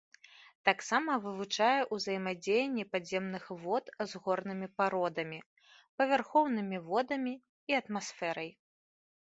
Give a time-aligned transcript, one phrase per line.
[0.67, 5.39] Таксама вывучае узаемадзеянне падземных вод з горнымі пародамі,
[6.01, 7.33] павярхоўнымі водамі
[7.73, 8.49] і атмасферай.